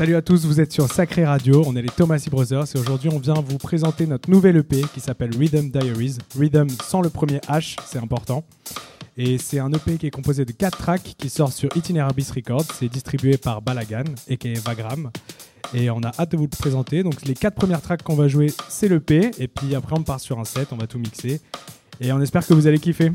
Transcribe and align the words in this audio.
Salut 0.00 0.16
à 0.16 0.22
tous, 0.22 0.46
vous 0.46 0.62
êtes 0.62 0.72
sur 0.72 0.90
Sacré 0.90 1.26
Radio, 1.26 1.62
on 1.66 1.76
est 1.76 1.82
les 1.82 1.90
Thomas 1.90 2.26
Brothers 2.30 2.64
et 2.74 2.78
aujourd'hui 2.78 3.10
on 3.12 3.18
vient 3.18 3.34
vous 3.34 3.58
présenter 3.58 4.06
notre 4.06 4.30
nouvelle 4.30 4.56
EP 4.56 4.80
qui 4.94 4.98
s'appelle 4.98 5.28
Rhythm 5.36 5.68
Diaries. 5.68 6.16
Rhythm 6.38 6.68
sans 6.70 7.02
le 7.02 7.10
premier 7.10 7.36
H, 7.50 7.76
c'est 7.84 7.98
important. 7.98 8.42
Et 9.18 9.36
c'est 9.36 9.58
un 9.58 9.70
EP 9.70 9.98
qui 9.98 10.06
est 10.06 10.10
composé 10.10 10.46
de 10.46 10.52
4 10.52 10.78
tracks 10.78 11.14
qui 11.18 11.28
sort 11.28 11.52
sur 11.52 11.68
Itinerabis 11.76 12.30
Records. 12.34 12.64
C'est 12.72 12.88
distribué 12.88 13.36
par 13.36 13.60
Balagan 13.60 14.04
et 14.26 14.38
qui 14.38 14.48
est 14.48 14.64
Vagram. 14.66 15.10
Et 15.74 15.90
on 15.90 16.00
a 16.00 16.12
hâte 16.18 16.30
de 16.30 16.38
vous 16.38 16.44
le 16.44 16.48
présenter. 16.48 17.02
Donc 17.02 17.20
les 17.26 17.34
4 17.34 17.54
premières 17.54 17.82
tracks 17.82 18.02
qu'on 18.02 18.16
va 18.16 18.26
jouer, 18.26 18.50
c'est 18.70 18.88
l'EP. 18.88 19.32
Et 19.38 19.48
puis 19.48 19.74
après 19.74 19.98
on 19.98 20.02
part 20.02 20.20
sur 20.20 20.40
un 20.40 20.46
set, 20.46 20.68
on 20.72 20.78
va 20.78 20.86
tout 20.86 20.98
mixer. 20.98 21.42
Et 22.00 22.10
on 22.10 22.22
espère 22.22 22.46
que 22.46 22.54
vous 22.54 22.66
allez 22.66 22.78
kiffer. 22.78 23.12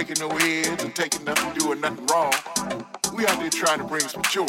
breaking 0.00 0.26
no 0.26 0.34
heads 0.38 0.82
and 0.82 0.94
taking 0.94 1.22
nothing, 1.24 1.52
doing 1.58 1.78
nothing 1.78 2.06
wrong. 2.06 2.32
We 3.14 3.26
out 3.26 3.38
there 3.38 3.50
trying 3.50 3.80
to 3.80 3.84
bring 3.84 4.00
some 4.00 4.22
joy. 4.22 4.46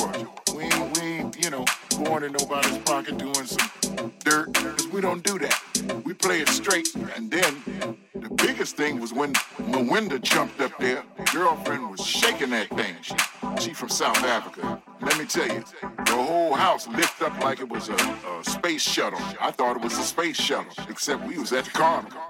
We 0.55 0.63
ain't, 0.63 0.98
we 0.98 1.03
ain't, 1.03 1.43
you 1.43 1.50
know, 1.50 1.65
going 2.05 2.24
in 2.24 2.31
nobody's 2.31 2.77
pocket 2.79 3.17
doing 3.17 3.46
some 3.46 4.13
dirt, 4.20 4.53
because 4.53 4.88
we 4.88 5.01
don't 5.01 5.22
do 5.25 5.38
that. 5.39 5.62
We 6.05 6.13
play 6.13 6.39
it 6.39 6.48
straight. 6.48 6.88
And 7.17 7.29
then 7.29 7.98
the 8.15 8.29
biggest 8.29 8.77
thing 8.77 9.01
was 9.01 9.12
when 9.12 9.34
Melinda 9.67 10.20
jumped 10.20 10.62
up 10.62 10.72
there, 10.79 11.03
girlfriend 11.34 11.91
was 11.91 12.00
shaking 12.00 12.51
that 12.51 12.70
thing. 12.70 12.96
She, 13.01 13.15
she 13.60 13.74
from 13.74 13.89
South 13.89 14.24
Africa. 14.24 14.81
Let 15.01 15.17
me 15.17 15.25
tell 15.25 15.48
you, 15.48 15.65
the 15.81 16.13
whole 16.13 16.53
house 16.53 16.88
lifted 16.88 17.25
up 17.25 17.43
like 17.43 17.60
it 17.60 17.67
was 17.67 17.89
a, 17.89 17.96
a 17.96 18.43
space 18.46 18.84
shuttle. 18.84 19.20
I 19.41 19.51
thought 19.51 19.75
it 19.75 19.84
was 19.84 19.98
a 19.98 20.03
space 20.03 20.38
shuttle, 20.39 20.72
except 20.88 21.27
we 21.27 21.38
was 21.38 21.51
at 21.51 21.65
the 21.65 21.72
carnival. 21.72 22.22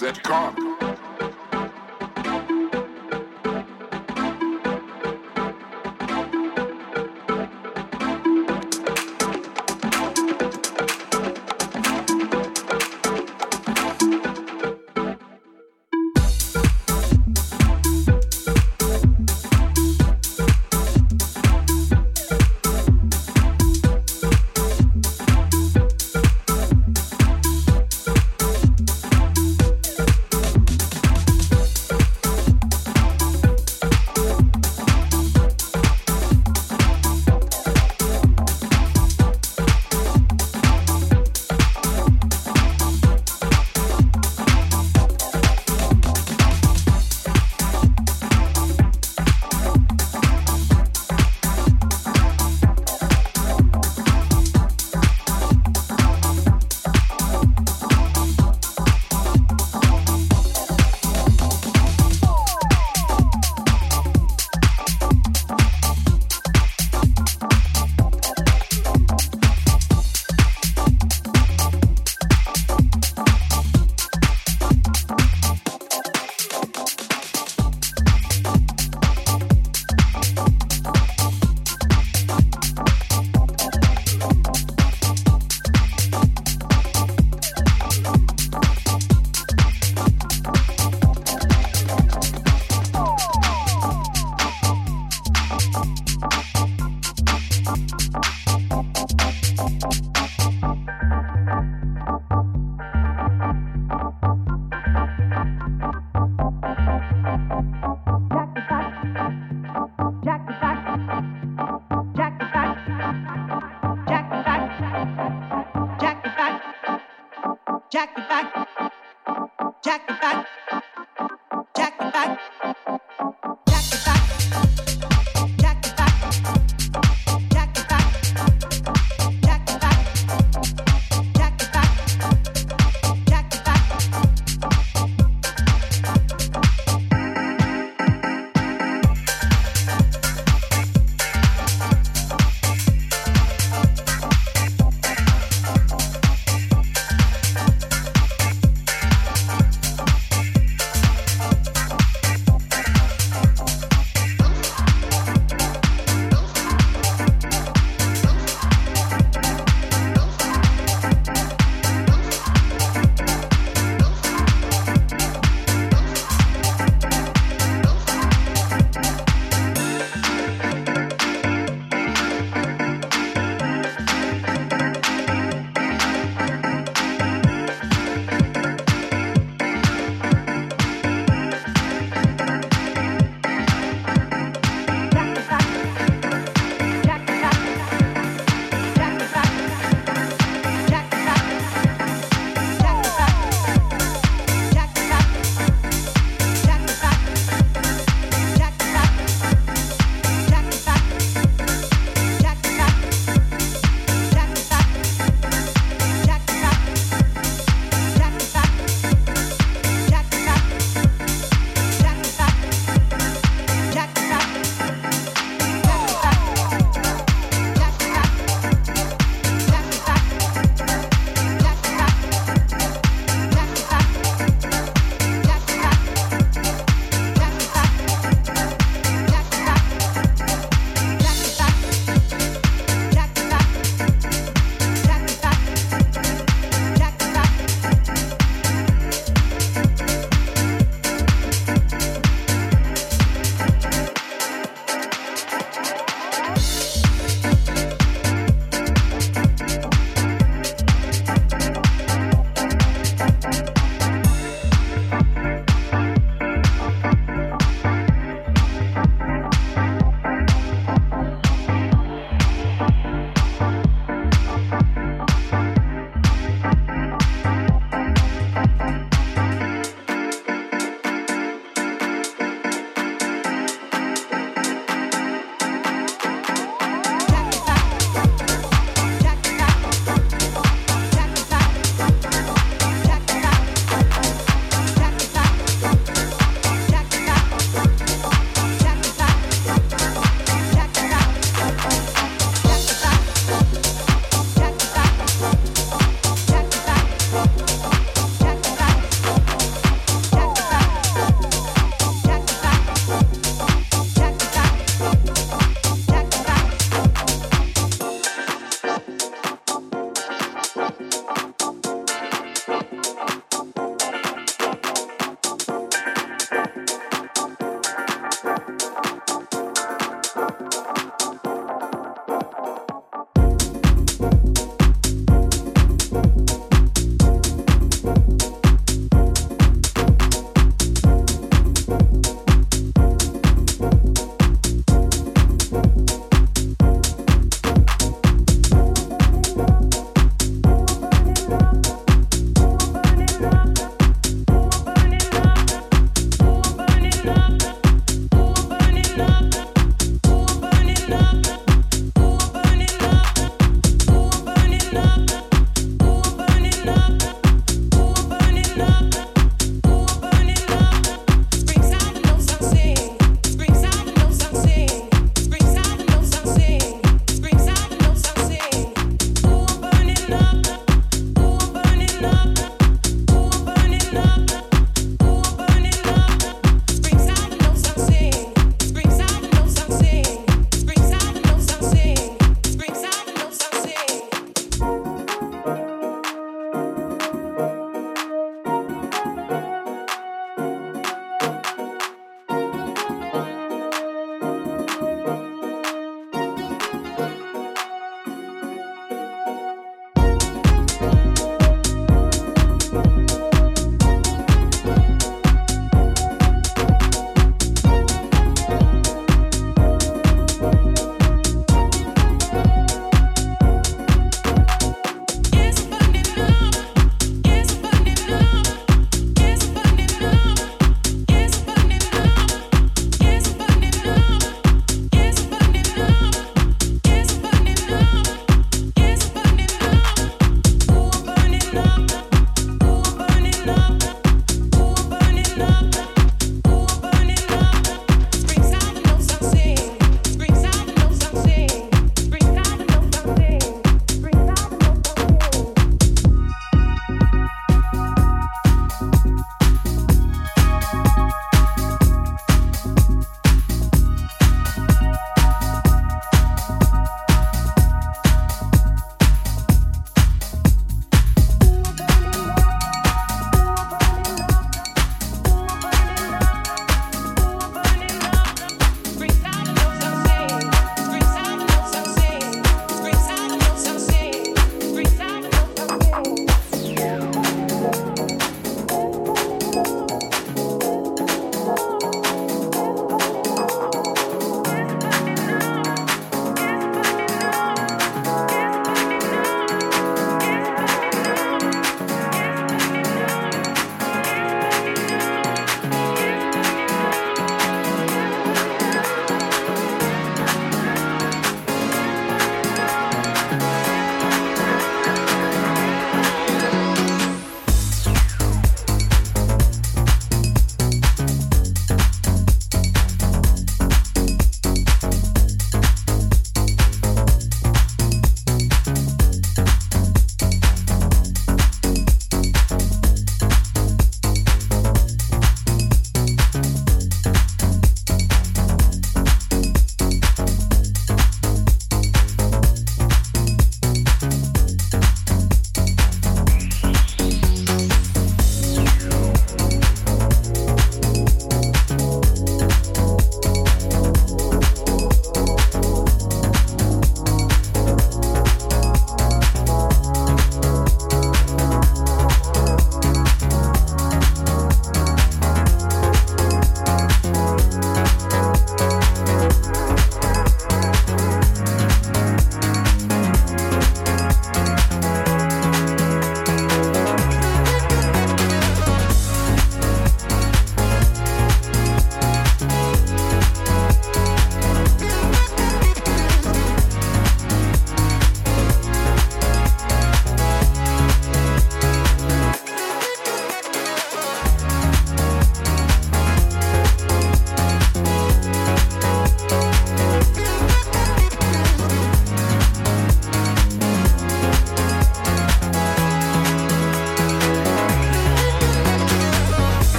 that 0.00 0.22
Carl. 0.22 0.45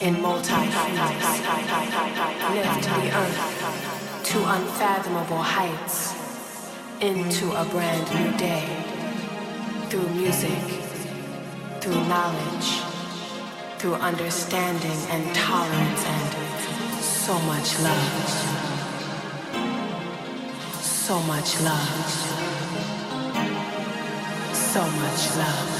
in 0.00 0.20
multi 0.20 0.52
lift 0.52 0.72
the 2.82 3.10
earth 3.14 4.24
to 4.24 4.38
unfathomable 4.38 5.42
heights 5.42 6.14
into 7.00 7.52
a 7.52 7.64
brand 7.66 8.06
new 8.14 8.36
day 8.36 8.66
through 9.88 10.08
music, 10.14 10.58
through 11.80 12.04
knowledge, 12.08 12.80
through 13.78 13.94
understanding 13.94 14.98
and 15.10 15.34
tolerance 15.36 16.04
and 16.04 17.02
so 17.02 17.38
much 17.40 17.78
love. 17.80 18.64
So 20.80 21.20
much 21.22 21.60
love. 21.60 22.08
So 24.52 24.80
much 24.80 25.36
love. 25.36 25.73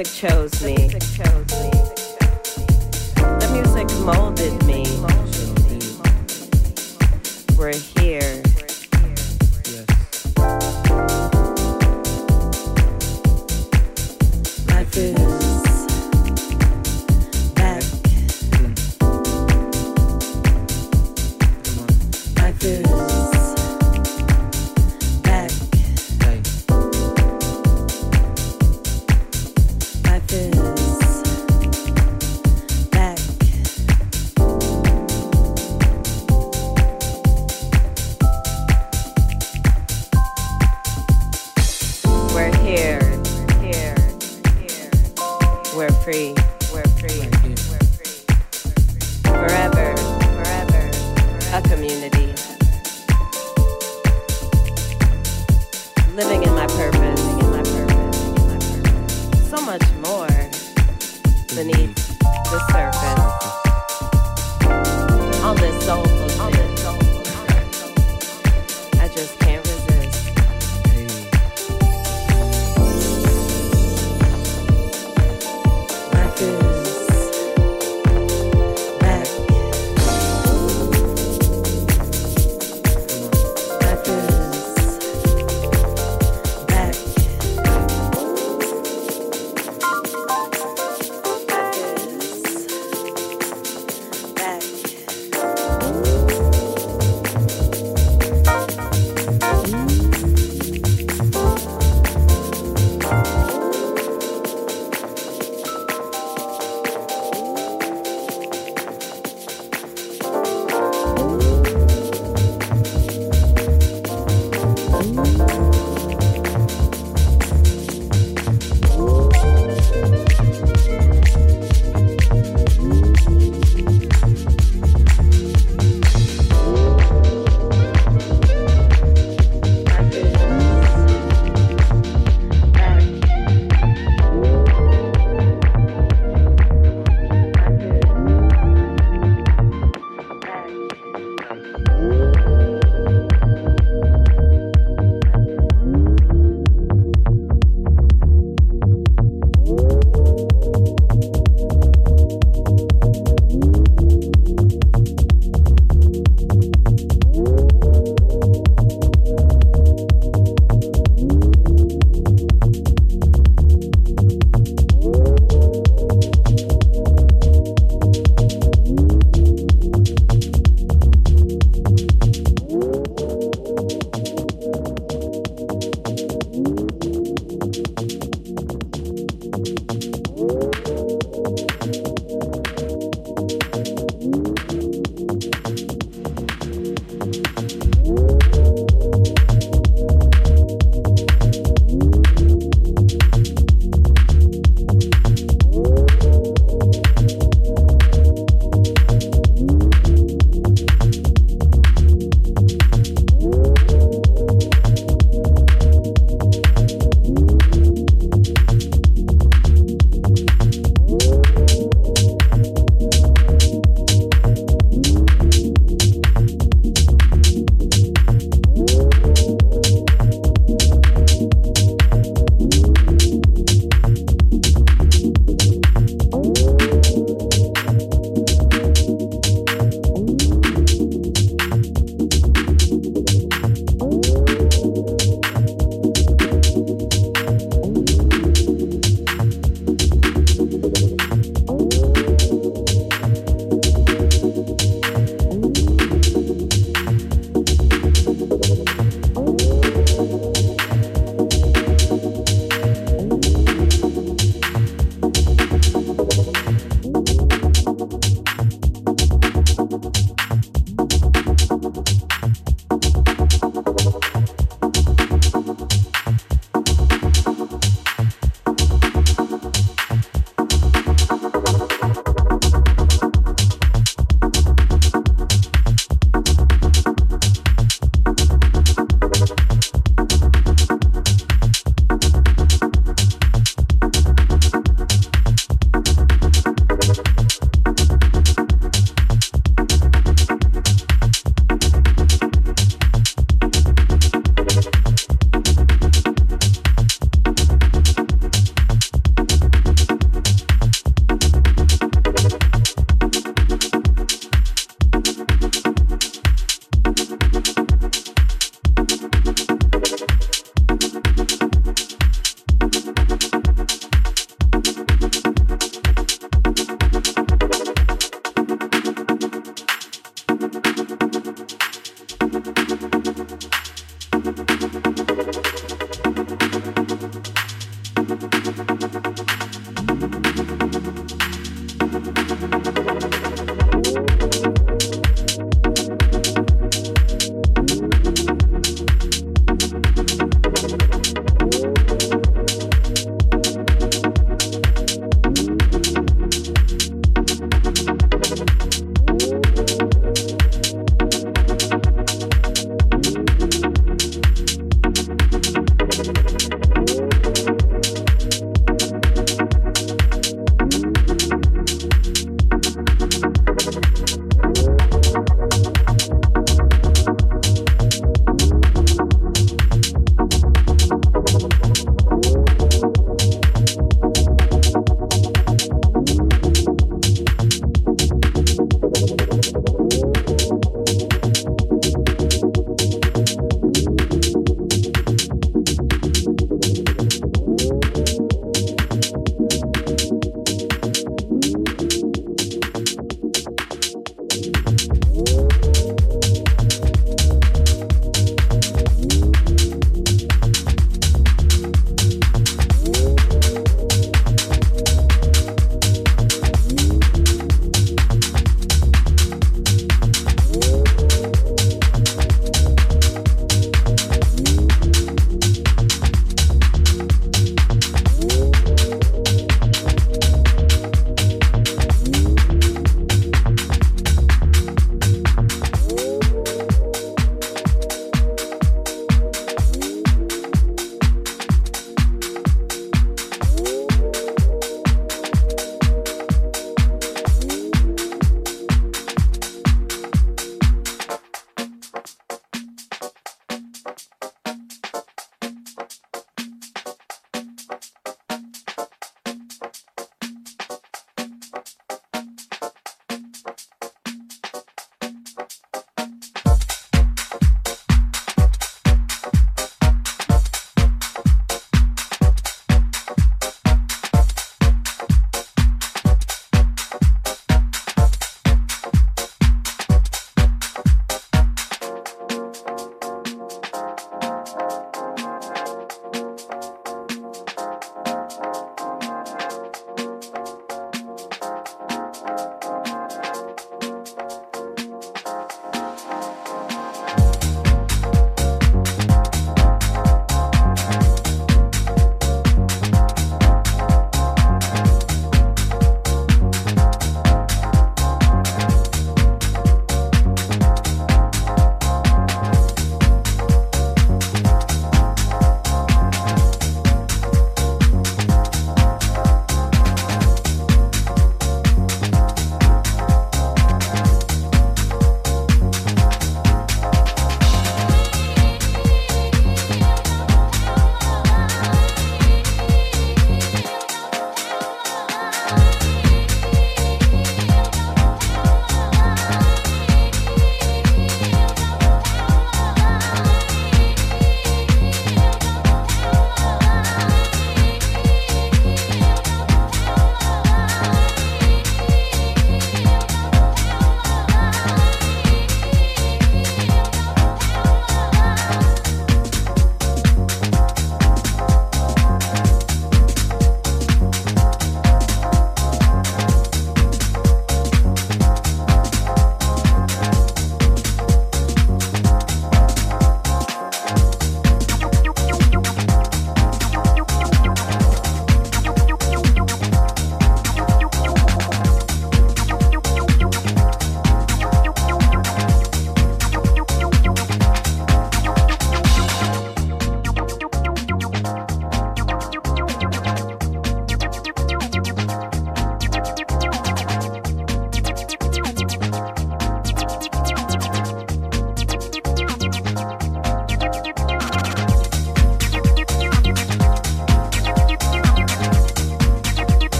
Music 0.00 0.14
chose 0.14 0.64
me. 0.64 1.29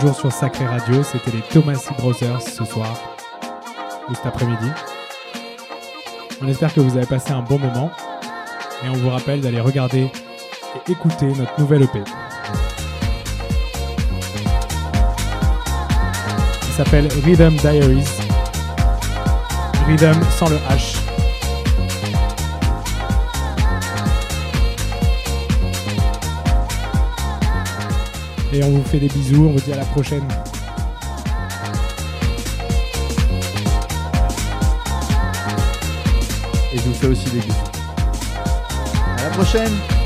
Toujours 0.00 0.14
sur 0.14 0.30
Sacré 0.30 0.64
Radio, 0.64 1.02
c'était 1.02 1.32
les 1.32 1.42
Thomasy 1.42 1.88
Brothers 1.98 2.40
ce 2.40 2.64
soir 2.64 2.94
ou 4.08 4.14
cet 4.14 4.26
après-midi. 4.26 4.70
On 6.40 6.46
espère 6.46 6.72
que 6.72 6.78
vous 6.78 6.96
avez 6.96 7.06
passé 7.06 7.32
un 7.32 7.42
bon 7.42 7.58
moment 7.58 7.90
et 8.84 8.88
on 8.90 8.92
vous 8.92 9.08
rappelle 9.08 9.40
d'aller 9.40 9.60
regarder 9.60 10.02
et 10.86 10.92
écouter 10.92 11.26
notre 11.26 11.58
nouvelle 11.58 11.82
EP. 11.82 11.98
Il 16.68 16.74
s'appelle 16.74 17.08
Rhythm 17.24 17.56
Diaries. 17.56 18.04
Rhythm 19.88 20.22
sans 20.38 20.48
le 20.48 20.56
H. 20.70 20.97
Et 28.58 28.64
on 28.64 28.70
vous 28.70 28.82
fait 28.82 28.98
des 28.98 29.06
bisous, 29.06 29.46
on 29.46 29.52
vous 29.52 29.60
dit 29.60 29.72
à 29.72 29.76
la 29.76 29.84
prochaine. 29.84 30.26
Et 36.72 36.76
je 36.76 36.82
vous 36.82 36.94
fais 36.94 37.06
aussi 37.06 37.30
des 37.30 37.38
bisous. 37.38 37.54
À 39.16 39.22
la 39.22 39.30
prochaine 39.30 39.97